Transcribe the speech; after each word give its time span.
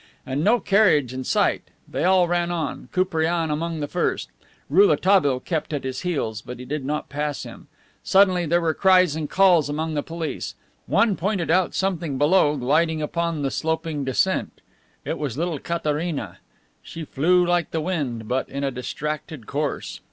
And 0.25 0.43
no 0.43 0.59
carriage 0.59 1.13
in 1.13 1.23
sight! 1.23 1.61
They 1.87 2.05
all 2.05 2.27
ran 2.27 2.49
on, 2.49 2.89
Koupriane 2.91 3.51
among 3.51 3.81
the 3.81 3.87
first. 3.87 4.29
Rouletabille 4.67 5.41
kept 5.41 5.73
at 5.73 5.83
his 5.83 6.01
heels, 6.01 6.41
but 6.41 6.57
he 6.57 6.65
did 6.65 6.83
not 6.83 7.07
pass 7.07 7.43
him. 7.43 7.67
Suddenly 8.01 8.47
there 8.47 8.61
were 8.61 8.73
cries 8.73 9.15
and 9.15 9.29
calls 9.29 9.69
among 9.69 9.93
the 9.93 10.01
police. 10.01 10.55
One 10.87 11.15
pointed 11.15 11.51
out 11.51 11.75
something 11.75 12.17
below 12.17 12.57
gliding 12.57 12.99
upon 13.03 13.43
the 13.43 13.51
sloping 13.51 14.03
descent. 14.03 14.61
It 15.05 15.19
was 15.19 15.37
little 15.37 15.59
Katharina. 15.59 16.39
She 16.81 17.05
flew 17.05 17.45
like 17.45 17.69
the 17.69 17.79
wind, 17.79 18.27
but 18.27 18.49
in 18.49 18.63
a 18.63 18.71
distracted 18.71 19.45
course. 19.45 19.99